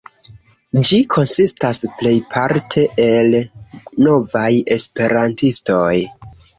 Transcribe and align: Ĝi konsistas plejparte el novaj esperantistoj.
Ĝi 0.87 0.99
konsistas 1.15 1.83
plejparte 2.01 2.87
el 3.07 3.39
novaj 4.09 4.51
esperantistoj. 4.81 5.97